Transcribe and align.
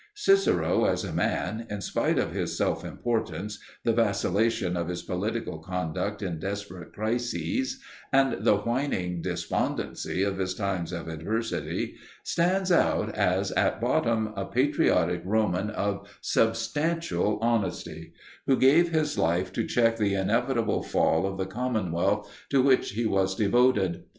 Cicero 0.15 0.85
as 0.85 1.03
a 1.05 1.13
man, 1.13 1.67
in 1.69 1.79
spite 1.79 2.17
of 2.17 2.31
his 2.31 2.57
self 2.57 2.83
importance, 2.83 3.59
the 3.83 3.93
vacillation 3.93 4.75
of 4.75 4.87
his 4.87 5.03
political 5.03 5.59
conduct 5.59 6.23
in 6.23 6.39
desperate 6.39 6.91
crises, 6.91 7.79
and 8.11 8.43
the 8.43 8.57
whining 8.57 9.21
despondency 9.21 10.23
of 10.23 10.39
his 10.39 10.55
times 10.55 10.91
of 10.91 11.07
adversity, 11.07 11.97
stands 12.23 12.71
out 12.71 13.13
as 13.13 13.51
at 13.51 13.79
bottom 13.79 14.33
a 14.35 14.43
patriotic 14.45 15.21
Roman 15.23 15.69
of 15.69 16.09
substantial 16.19 17.37
honesty, 17.39 18.13
who 18.47 18.57
gave 18.57 18.89
his 18.89 19.19
life 19.19 19.53
to 19.53 19.63
check 19.67 19.97
the 19.97 20.15
inevitable 20.15 20.81
fall 20.81 21.27
of 21.27 21.37
the 21.37 21.45
commonwealth 21.45 22.27
to 22.49 22.63
which 22.63 22.93
he 22.93 23.05
was 23.05 23.35
devoted. 23.35 24.05